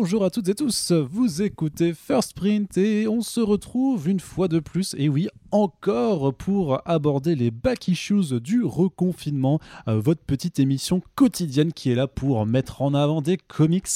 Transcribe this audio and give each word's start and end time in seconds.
Bonjour 0.00 0.24
à 0.24 0.30
toutes 0.30 0.48
et 0.48 0.54
tous, 0.54 0.92
vous 0.92 1.42
écoutez 1.42 1.92
First 1.92 2.32
Print 2.34 2.78
et 2.78 3.06
on 3.06 3.20
se 3.20 3.38
retrouve 3.38 4.08
une 4.08 4.18
fois 4.18 4.48
de 4.48 4.58
plus, 4.58 4.94
et 4.96 5.10
oui, 5.10 5.28
encore 5.50 6.32
pour 6.32 6.80
aborder 6.88 7.34
les 7.34 7.50
back 7.50 7.86
issues 7.86 8.40
du 8.40 8.64
reconfinement, 8.64 9.60
euh, 9.88 10.00
votre 10.00 10.22
petite 10.22 10.58
émission 10.58 11.02
quotidienne 11.16 11.74
qui 11.74 11.90
est 11.90 11.94
là 11.94 12.06
pour 12.06 12.46
mettre 12.46 12.80
en 12.80 12.94
avant 12.94 13.20
des 13.20 13.36
comics 13.36 13.90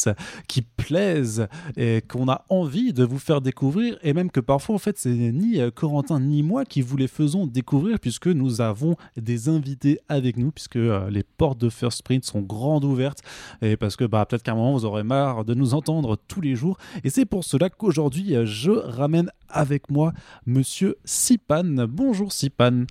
qui 0.46 0.60
plaisent 0.60 1.46
et 1.78 2.02
qu'on 2.06 2.28
a 2.28 2.44
envie 2.50 2.92
de 2.92 3.02
vous 3.02 3.18
faire 3.18 3.40
découvrir, 3.40 3.96
et 4.02 4.12
même 4.12 4.30
que 4.30 4.40
parfois 4.40 4.74
en 4.74 4.78
fait 4.78 4.98
c'est 4.98 5.08
ni 5.08 5.58
euh, 5.58 5.70
Corentin 5.70 6.20
ni 6.20 6.42
moi 6.42 6.66
qui 6.66 6.82
vous 6.82 6.98
les 6.98 7.08
faisons 7.08 7.46
découvrir 7.46 7.98
puisque 7.98 8.26
nous 8.26 8.60
avons 8.60 8.96
des 9.16 9.48
invités 9.48 10.00
avec 10.10 10.36
nous, 10.36 10.50
puisque 10.50 10.76
euh, 10.76 11.08
les 11.08 11.22
portes 11.22 11.58
de 11.58 11.70
First 11.70 12.02
Print 12.02 12.26
sont 12.26 12.42
grandes 12.42 12.84
ouvertes, 12.84 13.22
et 13.62 13.78
parce 13.78 13.96
que 13.96 14.04
bah, 14.04 14.26
peut-être 14.26 14.42
qu'à 14.42 14.52
un 14.52 14.56
moment 14.56 14.74
vous 14.74 14.84
aurez 14.84 15.02
marre 15.02 15.46
de 15.46 15.54
nous 15.54 15.72
entendre 15.72 15.93
tous 16.02 16.40
les 16.40 16.54
jours, 16.54 16.78
et 17.04 17.10
c'est 17.10 17.24
pour 17.24 17.44
cela 17.44 17.70
qu'aujourd'hui 17.70 18.34
je 18.44 18.70
ramène 18.70 19.30
avec 19.48 19.90
moi 19.90 20.12
Monsieur 20.46 20.96
Sipan. 21.04 21.86
Bonjour 21.88 22.32
Sipan. 22.32 22.84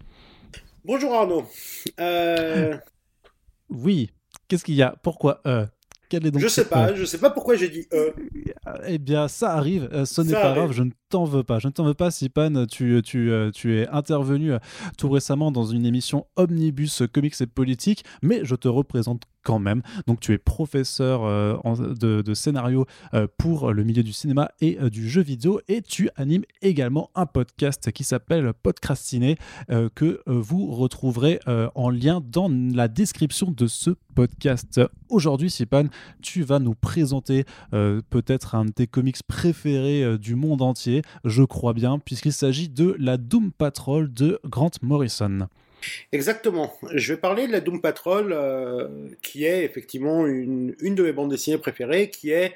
Bonjour 0.86 1.14
Arnaud. 1.14 1.46
Euh, 2.00 2.78
oui, 3.70 4.10
qu'est-ce 4.48 4.64
qu'il 4.64 4.76
y 4.76 4.82
a? 4.84 4.96
Pourquoi 5.02 5.42
euh 5.48 5.66
Quel 6.10 6.28
est 6.28 6.32
donc 6.32 6.42
Je 6.42 6.48
sais 6.48 6.66
pas, 6.66 6.90
euh 6.90 6.96
je 6.96 7.06
sais 7.06 7.18
pas 7.18 7.30
pourquoi 7.30 7.56
j'ai 7.56 7.70
dit 7.70 7.88
euh. 7.94 8.12
Eh 8.88 8.98
bien, 8.98 9.28
ça 9.28 9.54
arrive, 9.54 9.90
euh, 9.94 10.06
ce 10.06 10.22
n'est 10.22 10.34
pas 10.34 10.50
arrive. 10.52 10.56
grave, 10.56 10.72
je 10.74 10.84
ne 10.84 10.92
t'en 11.10 11.24
veux 11.24 11.44
pas. 11.44 11.60
Je 11.60 11.68
ne 11.68 11.72
t'en 11.72 11.86
veux 11.86 11.94
pas, 11.94 12.12
Sipan. 12.12 12.66
Tu, 12.66 13.02
tu, 13.04 13.32
euh, 13.32 13.52
tu 13.52 13.80
es 13.80 13.88
intervenu 13.88 14.54
euh, 14.54 14.60
tout 14.98 15.10
récemment 15.10 15.52
dans 15.52 15.64
une 15.66 15.86
émission 15.86 16.26
Omnibus 16.36 17.04
Comics 17.12 17.40
et 17.40 17.48
Politique, 17.48 18.04
mais 18.22 18.42
je 18.44 18.56
te 18.56 18.68
représente 18.68 19.24
quand 19.44 19.60
même. 19.60 19.82
Donc, 20.08 20.20
tu 20.20 20.34
es 20.34 20.38
professeur 20.38 21.24
euh, 21.24 21.58
de, 21.96 22.34
scénario 22.34 22.86
euh, 23.14 23.28
pour 23.38 23.72
le 23.72 23.84
milieu 23.84 24.04
du 24.04 24.14
cinéma 24.14 24.52
et 24.62 24.78
euh, 24.80 24.90
du 24.90 25.10
jeu 25.10 25.22
vidéo, 25.22 25.60
et 25.68 25.82
tu 25.82 26.10
animes 26.16 26.44
également 26.62 27.10
un 27.16 27.26
podcast 27.26 27.92
qui 27.92 28.04
s'appelle 28.04 28.54
Podcrastiné, 28.54 29.38
que 29.96 30.22
vous 30.26 30.72
retrouverez 30.72 31.40
en 31.76 31.90
lien 31.90 32.22
dans 32.26 32.50
la 32.50 32.88
description 32.88 33.52
de 33.52 33.68
ce 33.68 33.92
podcast. 34.16 34.82
Aujourd'hui, 35.10 35.50
Sipan, 35.50 35.86
tu 36.22 36.44
vas 36.44 36.60
nous 36.60 36.76
présenter 36.76 37.46
peut-être 37.72 38.56
un 38.56 38.66
de 38.66 38.72
tes 38.72 38.88
comics 38.88 39.22
préférés 39.28 40.18
du 40.18 40.36
monde 40.36 40.62
entier, 40.62 41.02
je 41.24 41.44
crois 41.44 41.74
bien, 41.74 42.00
puisqu'il 42.00 42.34
s'agit 42.34 42.70
de 42.70 42.96
la 43.00 43.18
Doom 43.18 43.52
Patrol 43.52 44.12
de 44.14 44.40
Grant 44.46 44.72
Morrison. 44.82 45.48
Exactement. 46.12 46.74
Je 46.94 47.14
vais 47.14 47.20
parler 47.20 47.48
de 47.48 47.52
la 47.52 47.60
Doom 47.60 47.82
Patrol, 47.82 48.34
euh, 48.34 48.88
qui 49.22 49.46
est 49.46 49.64
effectivement 49.64 50.26
une, 50.26 50.76
une 50.80 50.96
de 50.96 51.04
mes 51.04 51.14
bandes 51.14 51.32
dessinées 51.32 51.58
préférées, 51.58 52.10
qui 52.10 52.32
est 52.32 52.54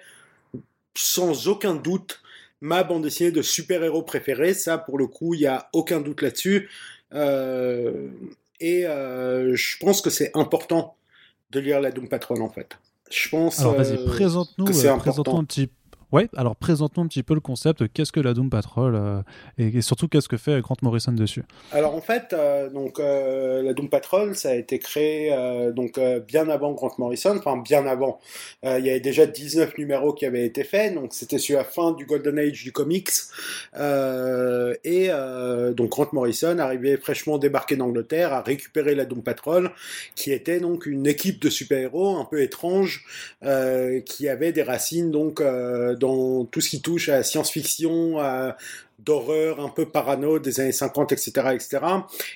sans 0.95 1.47
aucun 1.47 1.75
doute 1.75 2.21
ma 2.61 2.83
bande 2.83 3.03
dessinée 3.03 3.31
de 3.31 3.41
super-héros 3.41 4.03
préférée. 4.03 4.53
Ça, 4.53 4.77
pour 4.77 4.97
le 4.97 5.07
coup, 5.07 5.33
il 5.33 5.41
n'y 5.41 5.47
a 5.47 5.69
aucun 5.73 6.01
doute 6.01 6.21
là-dessus. 6.21 6.69
Euh, 7.13 8.09
et 8.59 8.85
euh, 8.85 9.55
je 9.55 9.77
pense 9.77 10.01
que 10.01 10.09
c'est 10.09 10.31
important 10.33 10.95
de 11.51 11.59
lire 11.59 11.79
la 11.79 11.91
Doom 11.91 12.09
Patrol, 12.09 12.41
en 12.41 12.49
fait. 12.49 12.77
Je 13.09 13.29
pense 13.29 13.59
Alors 13.59 13.75
vas-y, 13.75 14.03
présente-nous 14.05 14.65
présente-nous 14.65 15.37
un 15.37 15.45
petit 15.45 15.69
Ouais, 16.13 16.29
alors 16.37 16.55
présente-nous 16.55 17.03
un 17.03 17.07
petit 17.07 17.21
peu 17.21 17.33
le 17.33 17.41
concept, 17.41 17.91
qu'est-ce 17.91 18.13
que 18.13 18.21
la 18.21 18.33
Doom 18.33 18.49
Patrol 18.49 18.95
euh, 18.95 19.21
et, 19.57 19.81
surtout 19.81 20.07
qu'est-ce 20.07 20.29
que 20.29 20.37
fait 20.37 20.61
Grant 20.61 20.77
Morrison 20.81 21.11
dessus? 21.11 21.43
Alors 21.73 21.95
en 21.95 21.99
fait, 21.99 22.31
euh, 22.31 22.69
donc 22.69 23.01
euh, 23.01 23.61
la 23.61 23.73
Doom 23.73 23.89
Patrol, 23.89 24.33
ça 24.33 24.51
a 24.51 24.53
été 24.53 24.79
créé 24.79 25.35
donc 25.75 25.99
bien 26.25 26.47
avant 26.47 26.71
Grant 26.71 26.93
Morrison, 26.97 27.35
enfin 27.37 27.57
bien 27.57 27.85
avant. 27.85 28.19
Il 28.63 28.85
y 28.85 28.89
avait 28.89 29.01
déjà 29.01 29.25
19 29.25 29.77
numéros 29.77 30.13
qui 30.13 30.25
avaient 30.25 30.45
été 30.45 30.63
faits, 30.63 30.93
donc 30.93 31.13
c'était 31.13 31.39
sur 31.39 31.57
la 31.57 31.65
fin 31.65 31.91
du 31.91 32.05
Golden 32.05 32.39
Age 32.39 32.63
du 32.63 32.71
comics. 32.71 33.09
Et 33.75 35.09
donc 35.75 35.89
Grant 35.89 36.07
Morrison 36.13 36.57
arrivait 36.59 36.95
fraîchement 36.95 37.37
débarqué 37.37 37.75
d'Angleterre 37.75 38.31
à 38.31 38.41
récupérer 38.41 38.95
la 38.95 39.03
Doom 39.03 39.23
Patrol, 39.23 39.71
qui 40.15 40.31
était 40.31 40.61
donc 40.61 40.85
une 40.85 41.05
équipe 41.05 41.41
de 41.41 41.49
super-héros 41.49 42.17
un 42.17 42.25
peu 42.25 42.41
étrange, 42.41 43.03
qui 44.05 44.29
avait 44.29 44.53
des 44.53 44.63
racines 44.63 45.11
donc 45.11 45.41
dans 45.97 46.45
tout 46.45 46.61
ce 46.61 46.69
qui 46.69 46.81
touche 46.81 47.09
à 47.09 47.23
science-fiction, 47.23 48.19
à 48.19 48.57
d'horreur 48.99 49.59
un 49.59 49.69
peu 49.69 49.87
parano 49.87 50.39
des 50.39 50.59
années 50.59 50.71
50, 50.71 51.11
etc., 51.11 51.31
etc. 51.53 51.79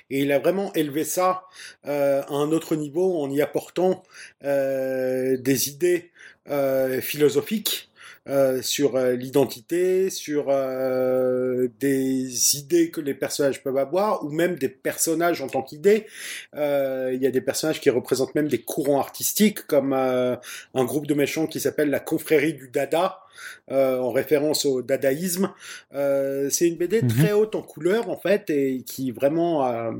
Et 0.09 0.21
il 0.21 0.31
a 0.31 0.39
vraiment 0.39 0.71
élevé 0.73 1.03
ça 1.03 1.45
euh, 1.87 2.21
à 2.21 2.33
un 2.33 2.51
autre 2.51 2.75
niveau 2.75 3.21
en 3.21 3.29
y 3.29 3.41
apportant 3.41 4.03
euh, 4.43 5.37
des 5.37 5.69
idées 5.69 6.11
euh, 6.49 7.01
philosophiques 7.01 7.90
euh, 8.29 8.61
sur 8.61 8.95
euh, 8.95 9.13
l'identité, 9.13 10.09
sur 10.09 10.45
euh, 10.49 11.67
des 11.79 12.57
idées 12.57 12.91
que 12.91 13.01
les 13.01 13.13
personnages 13.15 13.63
peuvent 13.63 13.77
avoir, 13.77 14.23
ou 14.23 14.29
même 14.29 14.55
des 14.55 14.69
personnages 14.69 15.41
en 15.41 15.47
tant 15.47 15.63
qu'idées. 15.63 16.05
Euh, 16.55 17.11
Il 17.13 17.21
y 17.21 17.27
a 17.27 17.31
des 17.31 17.41
personnages 17.41 17.81
qui 17.81 17.89
représentent 17.89 18.35
même 18.35 18.47
des 18.47 18.61
courants 18.61 18.99
artistiques, 18.99 19.65
comme 19.65 19.93
euh, 19.93 20.35
un 20.75 20.83
groupe 20.85 21.07
de 21.07 21.13
méchants 21.15 21.47
qui 21.47 21.59
s'appelle 21.59 21.89
la 21.89 21.99
confrérie 21.99 22.53
du 22.53 22.69
Dada, 22.69 23.19
euh, 23.71 23.97
en 23.97 24.11
référence 24.11 24.65
au 24.65 24.81
dadaïsme. 24.83 25.51
Euh, 25.93 26.49
c'est 26.51 26.67
une 26.67 26.75
BD 26.75 27.01
Mhm. 27.01 27.07
très 27.09 27.33
haute 27.33 27.55
en 27.55 27.61
couleur, 27.63 28.09
en 28.09 28.17
fait, 28.17 28.49
et 28.51 28.83
qui 28.85 29.09
vraiment 29.11 29.67
euh, 29.67 29.91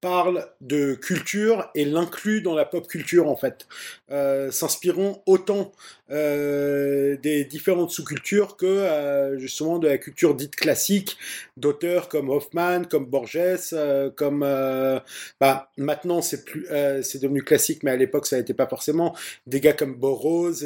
parle 0.00 0.46
de 0.60 0.94
culture 0.94 1.70
et 1.74 1.84
l'inclut 1.84 2.42
dans 2.42 2.54
la 2.54 2.64
pop 2.64 2.86
culture, 2.86 3.28
en 3.28 3.36
fait, 3.36 3.66
euh, 4.10 4.50
s'inspirant 4.50 5.22
autant 5.26 5.72
euh, 6.10 7.16
des 7.18 7.44
différentes 7.44 7.90
sous-cultures 7.90 8.56
que 8.56 8.66
euh, 8.66 9.38
justement 9.38 9.78
de 9.78 9.88
la 9.88 9.98
culture 9.98 10.34
dite 10.34 10.56
classique 10.56 11.16
d'auteurs 11.56 12.08
comme 12.08 12.30
Hoffman, 12.30 12.84
comme 12.84 13.06
Borges, 13.06 13.38
euh, 13.72 14.10
comme 14.10 14.42
euh, 14.42 14.98
bah, 15.40 15.70
maintenant 15.76 16.22
c'est 16.22 16.44
plus 16.44 16.66
euh, 16.70 17.02
c'est 17.02 17.20
devenu 17.20 17.42
classique, 17.42 17.82
mais 17.82 17.92
à 17.92 17.96
l'époque 17.96 18.26
ça 18.26 18.36
n'était 18.38 18.54
pas 18.54 18.66
forcément. 18.66 19.14
Des 19.46 19.60
gars 19.60 19.72
comme 19.72 19.94
Burroughs 19.94 20.64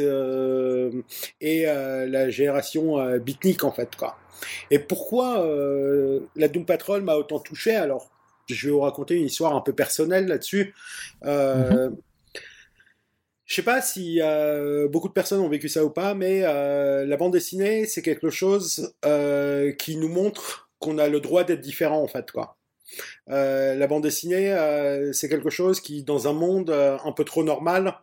et 1.40 1.64
la 1.66 2.30
génération 2.30 3.18
beatnik 3.18 3.64
en 3.64 3.72
fait 3.72 3.96
quoi. 3.96 4.16
Et 4.70 4.78
pourquoi 4.78 5.46
la 6.36 6.48
Doom 6.48 6.64
Patrol 6.64 7.02
m'a 7.02 7.16
autant 7.16 7.38
touché? 7.38 7.74
Alors 7.74 8.10
je 8.48 8.66
vais 8.66 8.72
vous 8.72 8.80
raconter 8.80 9.16
une 9.16 9.26
histoire 9.26 9.54
un 9.54 9.60
peu 9.60 9.72
personnelle 9.72 10.26
là-dessus. 10.26 10.74
Euh, 11.24 11.90
Je 13.46 13.54
sais 13.56 13.62
pas 13.62 13.82
si 13.82 14.20
euh, 14.22 14.88
beaucoup 14.88 15.08
de 15.08 15.12
personnes 15.12 15.40
ont 15.40 15.50
vécu 15.50 15.68
ça 15.68 15.84
ou 15.84 15.90
pas, 15.90 16.14
mais 16.14 16.40
euh, 16.44 17.04
la 17.04 17.16
bande 17.18 17.34
dessinée, 17.34 17.84
c'est 17.84 18.00
quelque 18.00 18.30
chose 18.30 18.94
euh, 19.04 19.70
qui 19.72 19.96
nous 19.98 20.08
montre 20.08 20.70
qu'on 20.78 20.96
a 20.96 21.08
le 21.08 21.20
droit 21.20 21.44
d'être 21.44 21.60
différent, 21.60 22.02
en 22.02 22.06
fait, 22.06 22.30
quoi. 22.30 22.56
La 23.26 23.86
bande 23.86 24.02
dessinée, 24.02 24.54
c'est 25.12 25.28
quelque 25.28 25.50
chose 25.50 25.80
qui, 25.80 26.04
dans 26.04 26.28
un 26.28 26.32
monde 26.32 26.70
un 26.70 27.12
peu 27.12 27.24
trop 27.24 27.42
normal, 27.42 27.94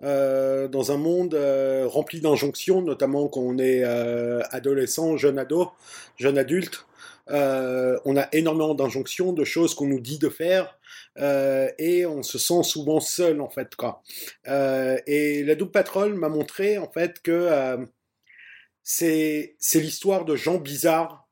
dans 0.00 0.92
un 0.92 0.96
monde 0.96 1.34
rempli 1.86 2.20
d'injonctions, 2.20 2.82
notamment 2.82 3.28
quand 3.28 3.40
on 3.40 3.58
est 3.58 3.82
adolescent, 4.50 5.16
jeune 5.16 5.38
ado, 5.38 5.70
jeune 6.16 6.36
adulte, 6.38 6.86
euh, 7.30 7.98
on 8.04 8.16
a 8.16 8.28
énormément 8.32 8.74
d'injonctions, 8.74 9.32
de 9.32 9.44
choses 9.44 9.74
qu'on 9.74 9.86
nous 9.86 10.00
dit 10.00 10.18
de 10.18 10.28
faire, 10.28 10.78
euh, 11.18 11.70
et 11.78 12.06
on 12.06 12.22
se 12.22 12.38
sent 12.38 12.62
souvent 12.64 13.00
seul 13.00 13.40
en 13.40 13.48
fait 13.48 13.74
quoi. 13.76 14.02
Euh, 14.48 14.98
et 15.06 15.42
la 15.44 15.54
Doom 15.54 15.70
Patrol 15.70 16.14
m'a 16.14 16.28
montré 16.28 16.78
en 16.78 16.90
fait 16.90 17.20
que 17.22 17.48
c'est 18.82 19.56
c'est 19.58 19.80
l'histoire 19.80 20.24
de 20.24 20.36
gens 20.36 20.58
bizarres, 20.58 21.26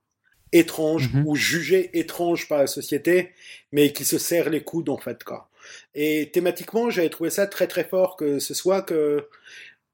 étranges 0.53 1.11
Mhm. 1.13 1.25
ou 1.27 1.37
jugés 1.37 1.91
étranges 1.99 2.49
par 2.49 2.59
la 2.59 2.67
société, 2.67 3.33
mais 3.73 3.93
qui 3.93 4.05
se 4.05 4.19
serrent 4.19 4.51
les 4.51 4.63
coudes 4.63 4.89
en 4.89 4.99
fait 4.99 5.25
quoi. 5.25 5.49
Et 5.95 6.31
thématiquement, 6.33 6.91
j'avais 6.91 7.09
trouvé 7.11 7.31
ça 7.31 7.47
très 7.47 7.67
très 7.69 7.85
fort 7.85 8.17
que 8.17 8.39
ce 8.39 8.55
soit 8.55 8.83
que 8.83 9.29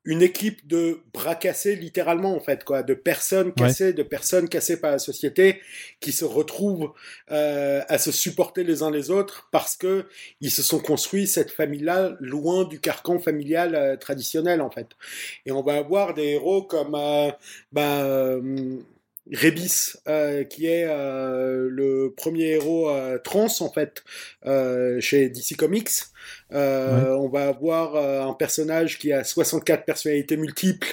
une 0.08 0.22
équipe 0.22 0.66
de 0.66 1.00
bras 1.12 1.34
cassés 1.34 1.76
littéralement 1.76 2.34
en 2.34 2.40
fait 2.40 2.64
quoi, 2.64 2.82
de 2.82 2.94
personnes 2.94 3.52
cassées, 3.52 3.92
de 3.92 4.02
personnes 4.02 4.48
cassées 4.48 4.80
par 4.80 4.90
la 4.90 4.98
société 4.98 5.60
qui 6.00 6.12
se 6.12 6.24
retrouvent 6.24 6.92
euh, 7.30 7.82
à 7.88 7.98
se 7.98 8.10
supporter 8.10 8.64
les 8.64 8.82
uns 8.82 8.90
les 8.90 9.10
autres 9.10 9.50
parce 9.52 9.76
que 9.76 10.06
ils 10.40 10.50
se 10.50 10.62
sont 10.62 10.78
construits 10.78 11.26
cette 11.26 11.50
famille-là 11.50 12.16
loin 12.20 12.64
du 12.64 12.80
carcan 12.80 13.18
familial 13.18 13.74
euh, 13.74 13.96
traditionnel 13.96 14.62
en 14.62 14.70
fait. 14.70 14.88
Et 15.44 15.52
on 15.52 15.62
va 15.62 15.74
avoir 15.74 16.14
des 16.14 16.28
héros 16.28 16.62
comme 16.62 16.94
euh, 16.94 17.30
bah, 17.72 18.02
euh, 18.02 18.80
Rebis, 19.30 19.92
euh, 20.06 20.44
qui 20.44 20.66
est 20.66 20.86
euh, 20.88 21.68
le 21.70 22.14
premier 22.16 22.52
héros 22.52 22.88
euh, 22.88 23.18
trans 23.18 23.48
en 23.60 23.70
fait 23.70 24.02
euh, 24.46 25.00
chez 25.00 25.28
DC 25.28 25.54
Comics. 25.56 25.90
Euh, 26.52 27.14
on 27.14 27.28
va 27.28 27.48
avoir 27.48 27.94
euh, 27.94 28.22
un 28.22 28.32
personnage 28.32 28.98
qui 28.98 29.12
a 29.12 29.22
64 29.22 29.84
personnalités 29.84 30.36
multiples, 30.36 30.88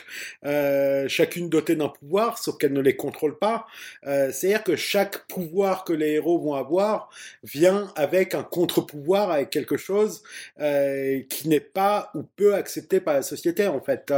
euh, 0.46 1.08
chacune 1.08 1.50
dotée 1.50 1.76
d'un 1.76 1.90
pouvoir, 1.90 2.38
sauf 2.38 2.58
qu'elle 2.58 2.74
ne 2.74 2.82
les 2.82 2.96
contrôle 2.96 3.38
pas. 3.38 3.68
C'est-à-dire 4.04 4.64
que 4.64 4.76
chaque 4.76 5.28
pouvoir 5.28 5.84
que 5.84 5.94
les 5.94 6.12
héros 6.12 6.40
vont 6.40 6.54
avoir 6.54 7.10
vient 7.44 7.92
avec 7.96 8.36
un 8.36 8.44
contre-pouvoir, 8.44 9.32
avec 9.32 9.50
quelque 9.50 9.78
chose 9.78 10.24
qui 10.58 11.48
n'est 11.48 11.60
pas 11.60 12.12
ou 12.14 12.24
peu 12.24 12.56
accepté 12.56 13.00
par 13.00 13.14
la 13.14 13.22
société, 13.22 13.68
en 13.68 13.82
fait. 13.82 14.14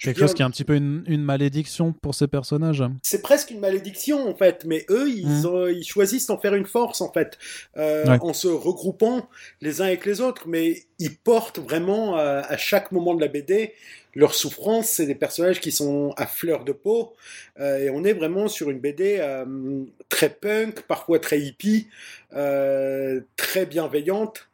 quelque 0.00 0.20
chose 0.20 0.34
qui 0.34 0.42
est 0.42 0.44
un 0.44 0.50
petit 0.50 0.64
peu 0.64 0.76
une, 0.76 1.26
malédiction 1.26 1.92
pour 1.92 2.14
ces 2.14 2.28
personnages. 2.28 2.84
C'est 3.02 3.22
presque 3.22 3.50
une 3.50 3.60
malédiction, 3.60 4.28
en 4.28 4.34
fait, 4.34 4.64
mais 4.64 4.84
eux, 4.90 5.08
ils, 5.08 5.26
mmh. 5.26 5.70
ils 5.70 5.84
choisissent 5.84 6.26
d'en 6.26 6.38
faire 6.38 6.54
une 6.54 6.66
force, 6.66 7.00
en 7.00 7.12
fait, 7.12 7.38
en 7.76 8.32
se 8.32 8.48
regroupant 8.48 9.28
les 9.60 9.80
uns 9.80 9.86
avec 9.86 10.04
les 10.06 10.20
autres. 10.20 10.45
Mais 10.46 10.82
ils 10.98 11.16
portent 11.16 11.58
vraiment 11.58 12.18
euh, 12.18 12.42
à 12.46 12.56
chaque 12.56 12.92
moment 12.92 13.14
de 13.14 13.20
la 13.20 13.28
BD 13.28 13.74
leur 14.14 14.34
souffrance. 14.34 14.88
C'est 14.88 15.06
des 15.06 15.14
personnages 15.14 15.60
qui 15.60 15.72
sont 15.72 16.14
à 16.16 16.26
fleur 16.26 16.64
de 16.64 16.72
peau. 16.72 17.14
Euh, 17.60 17.78
et 17.78 17.90
on 17.90 18.04
est 18.04 18.12
vraiment 18.12 18.48
sur 18.48 18.70
une 18.70 18.78
BD 18.78 19.18
euh, 19.20 19.84
très 20.08 20.30
punk, 20.30 20.82
parfois 20.82 21.18
très 21.18 21.40
hippie, 21.40 21.88
très 22.30 23.66
bienveillante, 23.66 24.48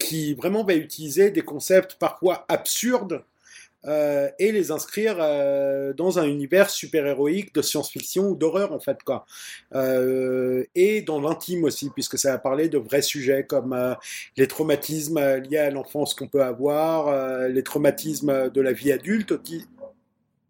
qui 0.00 0.34
vraiment 0.34 0.64
va 0.64 0.74
utiliser 0.74 1.30
des 1.30 1.42
concepts 1.42 1.94
parfois 1.94 2.44
absurdes 2.48 3.22
euh, 3.84 4.28
et 4.40 4.50
les 4.50 4.72
inscrire 4.72 5.18
euh, 5.20 5.92
dans 5.92 6.18
un 6.18 6.24
univers 6.24 6.68
super-héroïque 6.68 7.54
de 7.54 7.62
science-fiction 7.62 8.30
ou 8.30 8.34
d'horreur 8.34 8.72
en 8.72 8.80
fait 8.80 9.04
quoi. 9.04 9.24
Euh, 9.72 10.64
et 10.74 11.00
dans 11.02 11.20
l'intime 11.20 11.62
aussi 11.62 11.88
puisque 11.90 12.18
ça 12.18 12.32
va 12.32 12.38
parler 12.38 12.68
de 12.68 12.78
vrais 12.78 13.02
sujets 13.02 13.44
comme 13.44 13.96
les 14.36 14.48
traumatismes 14.48 15.20
liés 15.38 15.58
à 15.58 15.70
l'enfance 15.70 16.14
qu'on 16.14 16.26
peut 16.26 16.42
avoir, 16.42 17.48
les 17.48 17.62
traumatismes 17.62 18.50
de 18.50 18.60
la 18.60 18.72
vie 18.72 18.90
adulte 18.90 19.32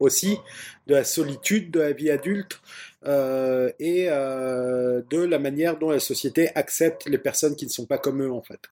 aussi, 0.00 0.38
de 0.86 0.94
la 0.94 1.04
solitude 1.04 1.70
de 1.70 1.80
la 1.80 1.92
vie 1.92 2.10
adulte 2.10 2.60
et 3.04 4.06
de 4.06 5.25
la 5.25 5.38
manière 5.38 5.78
dont 5.78 5.90
la 5.90 6.00
société 6.00 6.50
accepte 6.54 7.06
les 7.06 7.19
personnes 7.19 7.56
qui 7.56 7.66
ne 7.66 7.70
sont 7.70 7.86
pas 7.86 7.98
comme 7.98 8.22
eux 8.22 8.32
en 8.32 8.42
fait. 8.42 8.70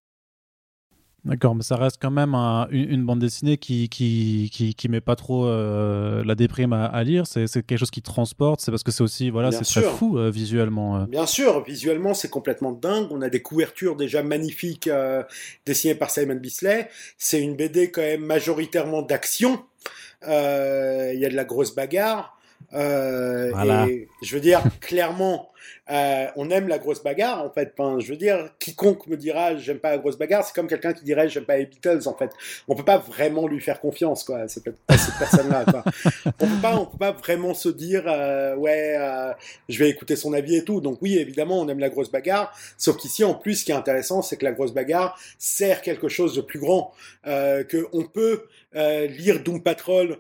D'accord, 1.26 1.56
mais 1.56 1.64
ça 1.64 1.75
reste 1.75 1.96
quand 2.00 2.12
même 2.12 2.34
une, 2.70 3.05
bande 3.05 3.19
dessinée 3.19 3.56
qui 3.56 3.88
qui, 3.88 4.49
qui, 4.76 4.88
met 4.88 5.00
pas 5.00 5.17
trop 5.17 5.46
euh, 5.46 6.23
la 6.25 6.37
déprime 6.37 6.73
à, 6.73 7.02
lire. 7.02 7.26
C'est 7.26 7.49
quelque 7.67 7.78
chose 7.78 7.90
qui 7.90 8.00
transporte. 8.00 8.61
C'est 8.61 8.70
parce 8.70 8.84
que 8.84 8.93
c'est 8.93 9.02
aussi 9.02 9.31
voilà, 9.31 9.50
c'est 9.50 9.64
très 9.64 9.82
fou 9.82 10.19
euh, 10.19 10.31
visuellement. 10.31 10.99
Euh. 10.99 11.06
Bien 11.06 11.26
sûr, 11.26 11.64
visuellement 11.64 12.14
c'est 12.14 12.31
complètement 12.31 12.70
dingue. 12.70 13.08
On 13.11 13.23
a 13.23 13.28
des 13.28 13.43
couvertures 13.43 13.96
déjà 13.96 14.23
magnifiques 14.23 14.88
dessinées 15.67 15.96
par 15.96 16.12
Simon 16.12 16.37
Bisley. 16.37 16.88
C'est 17.19 17.43
une 17.43 17.56
BD 17.56 17.90
quand 17.90 18.02
même 18.02 18.25
majoritairement 18.25 19.02
d'action. 19.02 19.64
Il 20.22 20.29
y 20.29 21.25
a 21.25 21.29
de 21.29 21.34
la 21.37 21.44
grosse 21.44 21.75
bagarre. 21.75 22.38
Et 22.72 24.08
je 24.22 24.34
veux 24.34 24.40
dire 24.40 24.62
clairement. 24.81 25.50
Euh, 25.91 26.26
on 26.37 26.50
aime 26.50 26.69
la 26.69 26.79
grosse 26.79 27.03
bagarre, 27.03 27.44
en 27.44 27.50
fait. 27.50 27.75
je 27.99 28.11
veux 28.11 28.17
dire, 28.17 28.50
quiconque 28.58 29.06
me 29.06 29.17
dira 29.17 29.56
j'aime 29.56 29.79
pas 29.79 29.91
la 29.91 29.99
grosse 29.99 30.19
bagarre, 30.19 30.44
c'est 30.44 30.55
comme 30.55 30.67
quelqu'un 30.67 30.93
qui 30.93 31.05
dirait 31.05 31.29
j'aime 31.29 31.44
pas 31.44 31.56
les 31.56 31.67
Beatles, 31.67 32.06
en 32.06 32.14
fait. 32.14 32.31
On 32.69 32.75
peut 32.75 32.85
pas 32.85 32.99
vraiment 32.99 33.47
lui 33.47 33.61
faire 33.61 33.81
confiance, 33.81 34.25
quoi, 34.25 34.49
cette, 34.49 34.64
cette 34.64 35.19
personne-là, 35.19 35.64
on 36.41 36.47
peut 36.47 36.62
pas, 36.62 36.76
on 36.76 36.87
peut 36.87 36.99
pas 36.99 37.12
vraiment 37.12 37.55
se 37.55 37.69
dire 37.69 38.05
euh, 38.06 38.56
ouais, 38.56 38.97
euh, 38.99 39.32
je 39.69 39.79
vais 39.79 39.88
écouter 39.88 40.17
son 40.17 40.32
avis 40.32 40.56
et 40.56 40.64
tout. 40.64 40.81
Donc 40.81 40.99
oui, 41.03 41.19
évidemment, 41.19 41.61
on 41.61 41.69
aime 41.69 41.79
la 41.79 41.88
grosse 41.88 42.11
bagarre. 42.11 42.53
Sauf 42.76 42.97
qu'ici, 42.97 43.25
en 43.25 43.35
plus, 43.35 43.56
ce 43.56 43.64
qui 43.64 43.73
est 43.73 43.76
intéressant, 43.76 44.23
c'est 44.23 44.37
que 44.37 44.44
la 44.44 44.53
grosse 44.53 44.75
bagarre 44.75 45.19
sert 45.38 45.82
quelque 45.82 46.08
chose 46.08 46.35
de 46.35 46.41
plus 46.41 46.58
grand, 46.58 46.93
que 47.25 47.87
on 47.93 48.05
peut 48.05 48.44
lire 48.75 49.43
Doom 49.43 49.62
Patrol 49.62 50.19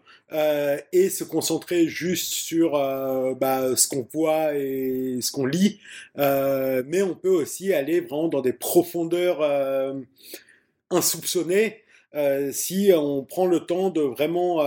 et 0.92 1.10
se 1.10 1.24
concentrer 1.24 1.88
juste 1.88 2.32
sur 2.32 2.72
bah, 3.38 3.76
ce 3.76 3.88
qu'on 3.88 4.06
voit 4.12 4.54
et 4.54 5.18
ce 5.26 5.32
qu'on 5.32 5.46
lit 5.46 5.80
euh, 6.18 6.82
mais 6.86 7.02
on 7.02 7.14
peut 7.14 7.30
aussi 7.30 7.72
aller 7.72 8.00
vraiment 8.00 8.28
dans 8.28 8.40
des 8.40 8.52
profondeurs 8.52 9.42
euh, 9.42 10.00
insoupçonnées 10.90 11.82
euh, 12.14 12.52
si 12.52 12.92
on 12.94 13.24
prend 13.24 13.46
le 13.46 13.60
temps 13.60 13.90
de 13.90 14.00
vraiment 14.00 14.62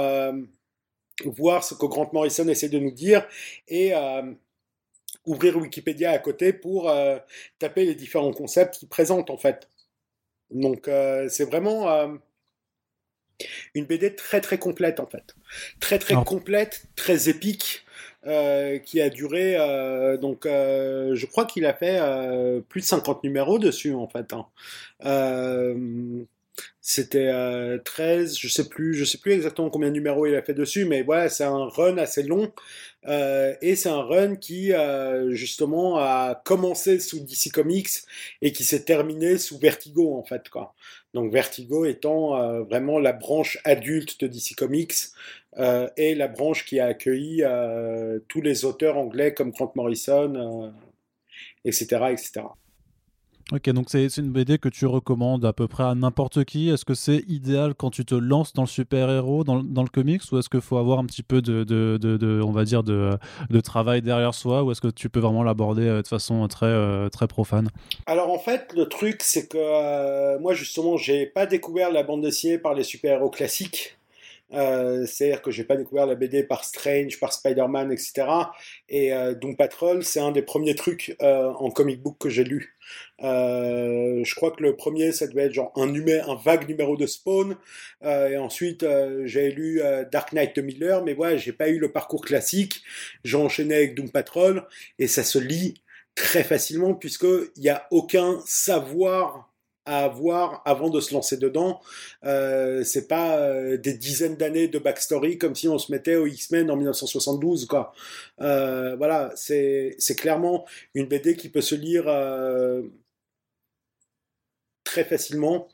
voir 1.26 1.64
ce 1.64 1.74
que 1.74 1.86
Grant 1.86 2.10
Morrison 2.14 2.48
essaie 2.48 2.70
de 2.70 2.80
nous 2.80 2.92
dire 2.92 3.28
et 3.68 3.94
ouvrir 5.26 5.58
Wikipédia 5.58 6.12
à 6.12 6.20
côté 6.20 6.54
pour 6.54 6.92
taper 7.58 7.86
les 7.86 7.96
différents 7.96 8.32
concepts 8.32 8.78
qu'il 8.78 8.88
présente 8.88 9.30
en 9.30 9.38
fait. 9.38 9.68
Donc 10.52 10.90
c'est 11.30 11.46
vraiment 11.46 12.20
une 13.74 13.86
BD 13.86 14.16
très 14.16 14.42
très 14.42 14.58
complète 14.58 15.00
en 15.00 15.08
fait. 15.08 15.36
Très 15.80 16.00
très 16.00 16.16
complète, 16.24 16.86
très 16.96 17.30
épique. 17.30 17.86
Euh, 18.30 18.78
qui 18.78 19.02
a 19.02 19.10
duré 19.10 19.56
euh, 19.58 20.16
donc 20.16 20.46
euh, 20.46 21.16
je 21.16 21.26
crois 21.26 21.46
qu'il 21.46 21.66
a 21.66 21.74
fait 21.74 22.00
plus 22.70 22.82
de 22.82 22.86
50 22.86 23.24
numéros 23.24 23.58
dessus 23.58 23.94
en 23.96 24.08
fait. 24.08 24.34
Hein. 24.34 24.46
c'était 26.80 27.32
13, 27.84 28.38
je 28.38 28.48
sais 28.48 28.70
plus, 28.70 28.94
je 28.94 29.04
sais 29.04 29.18
plus 29.18 29.32
exactement 29.32 29.72
combien 29.72 29.90
de 29.90 29.94
numéros 29.94 30.28
il 30.28 30.36
a 30.36 30.44
fait 30.44 30.54
dessus, 30.54 30.86
mais 30.86 31.02
voilà, 31.02 31.30
c'est 31.30 31.44
un 31.44 31.66
run 31.66 31.98
assez 31.98 32.22
long 32.22 32.52
et 33.08 33.76
c'est 33.76 33.90
un 33.90 34.04
run 34.04 34.36
qui 34.36 34.74
justement 35.30 35.98
a 35.98 36.40
commencé 36.46 37.00
sous 37.00 37.20
DC 37.20 37.52
Comics 37.52 37.90
et 38.44 38.52
qui 38.52 38.64
s'est 38.64 38.84
terminé 38.84 39.40
sous 39.40 39.58
Vertigo 39.58 40.16
en 40.16 40.24
fait 40.24 40.50
quoi. 40.50 40.76
Donc 41.16 41.32
Vertigo 41.34 41.86
étant 41.86 42.62
vraiment 42.64 43.00
la 43.00 43.14
branche 43.14 43.58
adulte 43.64 44.20
de 44.22 44.28
DC 44.28 44.56
Comics 44.56 44.94
euh, 45.58 45.88
et 45.98 46.16
la 46.16 46.28
branche 46.28 46.66
qui 46.66 46.80
a 46.80 46.86
accueilli 46.86 47.44
euh, 47.44 48.20
tous 48.28 48.42
les 48.42 48.66
auteurs 48.66 48.98
anglais 48.98 49.34
comme 49.34 49.52
Grant 49.52 49.72
Morrison, 49.76 50.74
etc., 51.66 51.88
euh, 51.94 52.08
etc. 52.10 52.42
Ok, 53.52 53.68
donc 53.72 53.88
c'est 53.90 54.06
une 54.18 54.32
BD 54.32 54.60
que 54.60 54.70
tu 54.70 54.86
recommandes 54.86 55.44
à 55.44 55.54
peu 55.54 55.68
près 55.68 55.84
à 55.84 55.96
n'importe 55.96 56.46
qui. 56.46 56.70
Est-ce 56.70 56.86
que 56.86 56.94
c'est 56.94 57.24
idéal 57.28 57.74
quand 57.74 57.90
tu 57.90 58.06
te 58.06 58.14
lances 58.14 58.54
dans 58.54 58.62
le 58.62 58.68
super-héros, 58.68 59.44
dans, 59.44 59.64
dans, 59.64 59.82
le 59.82 59.90
comics, 59.90 60.22
ou 60.32 60.38
est-ce 60.38 60.50
qu'il 60.50 60.62
faut 60.62 60.78
avoir 60.78 61.00
un 61.00 61.06
petit 61.08 61.24
peu 61.24 61.42
de, 61.42 61.64
de, 61.64 61.98
de, 61.98 62.42
on 62.44 62.52
va 62.52 62.64
dire, 62.64 62.84
de, 62.84 63.18
de, 63.50 63.60
travail 63.60 64.04
derrière 64.04 64.36
soi, 64.36 64.64
ou 64.64 64.72
est-ce 64.72 64.82
que 64.82 64.90
tu 64.90 65.10
peux 65.10 65.20
vraiment 65.20 65.42
l'aborder 65.42 65.86
de 65.86 66.08
façon 66.08 66.48
très, 66.48 67.10
très 67.10 67.26
profane? 67.26 67.70
Alors 68.06 68.30
en 68.30 68.38
fait, 68.38 68.72
le 68.76 68.86
truc, 68.88 69.24
c'est 69.24 69.48
que 69.48 70.38
moi 70.38 70.54
justement, 70.54 70.98
j'ai 70.98 71.26
pas 71.26 71.48
découvert 71.48 71.92
la 71.92 72.04
bande 72.04 72.22
dessinée 72.22 72.60
par 72.60 72.76
les 72.76 72.84
super-héros 72.84 73.32
classiques. 73.32 73.99
Euh, 74.54 75.06
c'est-à-dire 75.06 75.42
que 75.42 75.52
j'ai 75.52 75.64
pas 75.64 75.76
découvert 75.76 76.06
la 76.06 76.16
BD 76.16 76.44
par 76.44 76.64
Strange, 76.64 77.20
par 77.20 77.34
Spider-Man, 77.34 77.92
etc. 77.92 78.28
Et 78.88 79.14
euh, 79.14 79.34
Doom 79.34 79.56
Patrol, 79.56 80.04
c'est 80.04 80.20
un 80.20 80.32
des 80.32 80.42
premiers 80.42 80.76
trucs 80.76 81.16
euh, 81.22 81.50
en 81.50 81.70
comic 81.70 82.02
book 82.02 82.18
que 82.20 82.30
j'ai 82.30 82.44
lu. 82.44 82.76
Euh, 83.22 84.24
je 84.24 84.36
crois 84.36 84.52
que 84.52 84.64
le 84.64 84.76
premier, 84.76 85.12
ça 85.12 85.28
devait 85.28 85.44
être 85.44 85.54
genre 85.54 85.72
un, 85.76 85.94
un 85.94 86.36
vague 86.36 86.68
numéro 86.68 86.98
de 86.98 87.06
Spawn. 87.06 87.56
et 88.04 88.38
ensuite, 88.38 88.86
j'ai 89.26 89.52
lu 89.52 89.82
Dark 90.12 90.34
Knight 90.34 90.56
de 90.56 90.62
Miller, 90.62 91.04
mais 91.04 91.14
ouais, 91.14 91.38
j'ai 91.38 91.54
pas 91.54 91.70
eu 91.70 91.78
le 91.78 91.92
parcours 91.92 92.24
classique. 92.26 92.82
J'ai 93.24 93.38
enchaîné 93.38 93.76
avec 93.76 93.96
Doom 93.96 94.10
Patrol 94.10 94.66
et 94.98 95.08
ça 95.08 95.24
se 95.24 95.38
lit 95.38 95.76
très 96.16 96.44
facilement 96.44 96.94
puisque 96.96 97.28
il 97.56 97.62
n'y 97.62 97.70
a 97.70 97.88
aucun 97.92 98.42
savoir 98.46 99.49
à 99.86 100.06
avoir 100.06 100.62
avant 100.66 100.90
de 100.90 101.00
se 101.00 101.14
lancer 101.14 101.38
dedans. 101.38 101.82
Euh, 102.24 102.84
c'est 102.84 103.08
pas 103.08 103.38
euh, 103.40 103.78
des 103.78 103.94
dizaines 103.94 104.36
d'années 104.36 104.68
de 104.68 104.80
backstory 104.80 105.38
comme 105.38 105.56
si 105.56 105.68
on 105.68 105.78
se 105.80 105.92
mettait 105.92 106.16
au 106.16 106.28
X-Men 106.28 106.70
en 106.72 106.76
1972 106.76 107.66
quoi. 107.66 107.94
Euh, 108.42 108.96
voilà, 108.98 109.32
c'est 109.36 109.96
c'est 110.00 110.16
clairement 110.16 110.66
une 110.94 111.08
BD 111.08 111.36
qui 111.36 111.50
peut 111.50 111.62
se 111.62 111.76
lire 111.76 112.06
très 114.84 115.04
facilement 115.04 115.68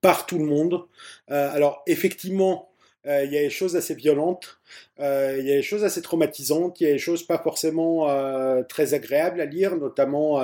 par 0.00 0.26
tout 0.26 0.38
le 0.38 0.44
monde. 0.44 0.86
alors 1.28 1.82
effectivement, 1.86 2.67
euh, 3.06 3.24
il 3.24 3.32
y 3.32 3.38
a 3.38 3.42
des 3.42 3.50
choses 3.50 3.76
assez 3.76 3.94
violentes, 3.94 4.58
euh, 4.98 5.36
il 5.38 5.46
y 5.46 5.52
a 5.52 5.56
des 5.56 5.62
choses 5.62 5.84
assez 5.84 6.02
traumatisantes, 6.02 6.80
il 6.80 6.84
y 6.88 6.90
a 6.90 6.92
des 6.92 6.98
choses 6.98 7.22
pas 7.22 7.38
forcément 7.38 8.10
euh, 8.10 8.62
très 8.64 8.92
agréables 8.92 9.40
à 9.40 9.44
lire, 9.44 9.76
notamment 9.76 10.42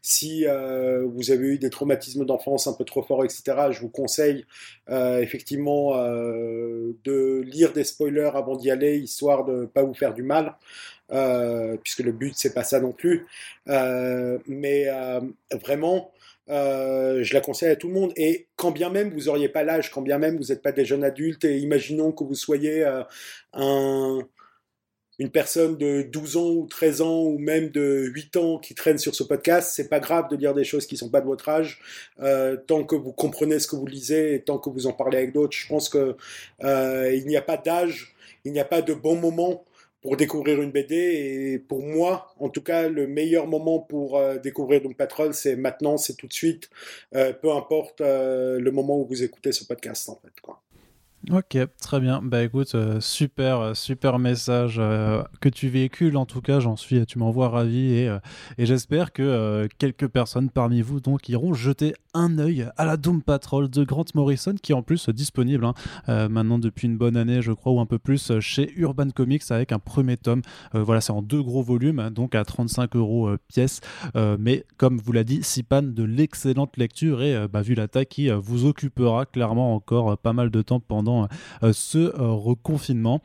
si 0.00 0.44
vous 0.44 1.30
avez 1.30 1.46
eu 1.48 1.58
des 1.58 1.70
traumatismes 1.70 2.24
d'enfance 2.24 2.66
un 2.66 2.72
peu 2.72 2.84
trop 2.84 3.02
forts, 3.02 3.24
etc. 3.24 3.68
Je 3.72 3.80
vous 3.80 3.90
conseille 3.90 4.46
effectivement 4.88 5.96
de 5.96 7.42
lire 7.44 7.72
des 7.72 7.84
spoilers 7.84 8.30
avant 8.34 8.56
d'y 8.56 8.70
aller, 8.70 8.98
histoire 8.98 9.44
de 9.44 9.66
pas 9.66 9.82
vous 9.82 9.94
faire 9.94 10.14
du 10.14 10.22
mal. 10.22 10.54
puisque 11.82 12.00
le 12.00 12.12
but 12.12 12.34
c'est 12.36 12.54
pas 12.54 12.64
ça 12.64 12.80
non 12.80 12.92
plus, 12.92 13.26
mais 13.66 14.86
vraiment 15.52 16.12
euh, 16.50 17.22
je 17.22 17.34
la 17.34 17.40
conseille 17.40 17.70
à 17.70 17.76
tout 17.76 17.88
le 17.88 17.94
monde. 17.94 18.12
Et 18.16 18.48
quand 18.56 18.70
bien 18.70 18.90
même 18.90 19.12
vous 19.12 19.28
auriez 19.28 19.48
pas 19.48 19.62
l'âge, 19.62 19.90
quand 19.90 20.02
bien 20.02 20.18
même 20.18 20.36
vous 20.36 20.46
n'êtes 20.48 20.62
pas 20.62 20.72
des 20.72 20.84
jeunes 20.84 21.04
adultes, 21.04 21.44
et 21.44 21.58
imaginons 21.58 22.12
que 22.12 22.24
vous 22.24 22.34
soyez 22.34 22.84
euh, 22.84 23.02
un, 23.52 24.20
une 25.18 25.30
personne 25.30 25.76
de 25.76 26.02
12 26.02 26.36
ans 26.36 26.50
ou 26.50 26.66
13 26.66 27.02
ans 27.02 27.22
ou 27.24 27.38
même 27.38 27.70
de 27.70 28.10
8 28.14 28.36
ans 28.36 28.58
qui 28.58 28.74
traîne 28.74 28.98
sur 28.98 29.14
ce 29.14 29.22
podcast, 29.22 29.72
c'est 29.74 29.88
pas 29.88 30.00
grave 30.00 30.28
de 30.30 30.36
lire 30.36 30.54
des 30.54 30.64
choses 30.64 30.86
qui 30.86 30.96
sont 30.96 31.10
pas 31.10 31.20
de 31.20 31.26
votre 31.26 31.48
âge, 31.48 31.80
euh, 32.20 32.56
tant 32.56 32.84
que 32.84 32.96
vous 32.96 33.12
comprenez 33.12 33.58
ce 33.58 33.66
que 33.66 33.76
vous 33.76 33.86
lisez 33.86 34.34
et 34.34 34.42
tant 34.42 34.58
que 34.58 34.70
vous 34.70 34.86
en 34.86 34.92
parlez 34.92 35.18
avec 35.18 35.32
d'autres. 35.32 35.56
Je 35.56 35.68
pense 35.68 35.88
que 35.88 36.16
il 36.62 37.24
n'y 37.26 37.36
a 37.36 37.42
pas 37.42 37.56
d'âge, 37.56 38.14
il 38.44 38.52
n'y 38.52 38.60
a 38.60 38.64
pas 38.64 38.82
de 38.82 38.94
bon 38.94 39.16
moment 39.16 39.64
pour 40.02 40.16
découvrir 40.16 40.62
une 40.62 40.70
BD 40.70 40.94
et 40.94 41.58
pour 41.58 41.82
moi, 41.82 42.32
en 42.38 42.48
tout 42.48 42.62
cas, 42.62 42.88
le 42.88 43.06
meilleur 43.06 43.46
moment 43.46 43.80
pour 43.80 44.16
euh, 44.16 44.38
découvrir 44.38 44.80
Doom 44.80 44.94
Patrol, 44.94 45.34
c'est 45.34 45.56
maintenant, 45.56 45.96
c'est 45.96 46.14
tout 46.14 46.28
de 46.28 46.32
suite, 46.32 46.70
euh, 47.14 47.32
peu 47.32 47.52
importe 47.52 48.00
euh, 48.00 48.60
le 48.60 48.70
moment 48.70 49.00
où 49.00 49.06
vous 49.06 49.22
écoutez 49.22 49.52
ce 49.52 49.64
podcast 49.64 50.08
en 50.08 50.16
fait. 50.16 50.40
Quoi. 50.40 50.62
Ok, 51.30 51.58
très 51.80 52.00
bien. 52.00 52.22
Bah 52.22 52.42
écoute, 52.42 52.74
euh, 52.74 53.00
super, 53.00 53.60
euh, 53.60 53.74
super 53.74 54.18
message 54.18 54.76
euh, 54.78 55.22
que 55.40 55.48
tu 55.50 55.68
véhicules. 55.68 56.16
En 56.16 56.24
tout 56.24 56.40
cas, 56.40 56.58
j'en 56.60 56.76
suis, 56.76 57.04
tu 57.06 57.18
m'envoies 57.18 57.48
ravi 57.48 57.92
et, 57.92 58.16
et 58.56 58.66
j'espère 58.66 59.12
que 59.12 59.68
quelques 59.78 60.06
personnes 60.06 60.48
parmi 60.48 60.80
vous 60.80 61.00
donc 61.00 61.28
iront 61.28 61.52
jeter 61.52 61.94
un 62.14 62.38
œil 62.38 62.68
à 62.76 62.84
la 62.84 62.96
Doom 62.96 63.20
Patrol 63.20 63.68
de 63.68 63.84
Grant 63.84 64.04
Morrison, 64.14 64.54
qui 64.62 64.72
en 64.72 64.82
plus 64.82 65.08
disponible 65.10 65.66
hein, 65.66 66.28
maintenant 66.28 66.58
depuis 66.58 66.86
une 66.86 66.96
bonne 66.96 67.16
année, 67.16 67.42
je 67.42 67.52
crois, 67.52 67.72
ou 67.72 67.80
un 67.80 67.86
peu 67.86 67.98
plus, 67.98 68.38
chez 68.40 68.72
Urban 68.76 69.10
Comics 69.10 69.42
avec 69.50 69.72
un 69.72 69.78
premier 69.78 70.16
tome. 70.16 70.42
voilà, 70.72 71.00
c'est 71.00 71.12
en 71.12 71.22
deux 71.22 71.42
gros 71.42 71.62
volumes, 71.62 72.10
donc 72.10 72.34
à 72.34 72.44
35 72.44 72.96
euros 72.96 73.30
pièce. 73.48 73.80
mais 74.14 74.64
comme 74.78 74.98
vous 74.98 75.12
l'a 75.12 75.24
dit, 75.24 75.42
Sipan, 75.42 75.82
de 75.82 76.02
l'excellente 76.04 76.76
lecture 76.76 77.22
et 77.22 77.46
bah, 77.48 77.62
vu 77.62 77.74
la 77.74 77.88
taille 77.88 78.06
qui 78.06 78.30
vous 78.30 78.64
occupera 78.64 79.26
clairement 79.26 79.74
encore 79.74 80.16
pas 80.18 80.32
mal 80.32 80.50
de 80.50 80.62
temps 80.62 80.80
pendant 80.80 81.07
euh, 81.62 81.72
ce 81.72 81.98
euh, 81.98 82.32
reconfinement. 82.32 83.20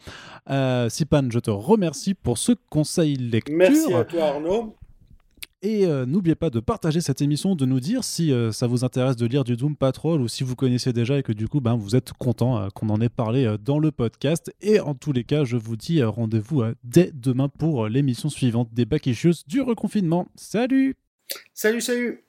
Euh, 0.49 0.89
Sipan, 0.89 1.29
je 1.29 1.39
te 1.39 1.51
remercie 1.51 2.13
pour 2.13 2.37
ce 2.37 2.53
conseil 2.69 3.15
lecture. 3.15 3.55
Merci 3.55 3.93
à 3.93 4.03
toi 4.03 4.23
Arnaud. 4.25 4.75
Et 5.65 5.87
n'oubliez 5.87 6.35
pas 6.35 6.49
de 6.49 6.59
partager 6.59 6.99
cette 6.99 7.21
émission, 7.21 7.55
de 7.55 7.65
nous 7.65 7.79
dire 7.79 8.03
si 8.03 8.33
ça 8.51 8.67
vous 8.67 8.83
intéresse 8.83 9.15
de 9.15 9.25
lire 9.25 9.45
du 9.45 9.55
Doom 9.55 9.77
Patrol 9.77 10.19
ou 10.19 10.27
si 10.27 10.43
vous 10.43 10.57
connaissez 10.57 10.91
déjà 10.91 11.17
et 11.17 11.23
que 11.23 11.31
du 11.31 11.47
coup 11.47 11.61
ben, 11.61 11.77
vous 11.77 11.95
êtes 11.95 12.11
content 12.11 12.67
qu'on 12.75 12.89
en 12.89 12.99
ait 12.99 13.07
parlé 13.07 13.55
dans 13.63 13.79
le 13.79 13.93
podcast. 13.93 14.53
Et 14.61 14.81
en 14.81 14.93
tous 14.93 15.13
les 15.13 15.23
cas, 15.23 15.45
je 15.45 15.55
vous 15.55 15.77
dis 15.77 16.03
rendez-vous 16.03 16.63
dès 16.83 17.11
demain 17.13 17.47
pour 17.47 17.87
l'émission 17.87 18.27
suivante 18.27 18.73
des 18.73 18.83
Back 18.83 19.07
Issues 19.07 19.45
du 19.47 19.61
reconfinement. 19.61 20.27
Salut 20.35 20.97
Salut, 21.53 21.79
salut 21.79 22.25